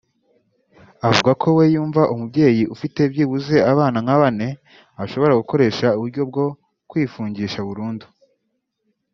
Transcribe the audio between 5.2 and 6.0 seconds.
gukoresha